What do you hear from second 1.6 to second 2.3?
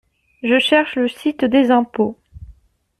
impôts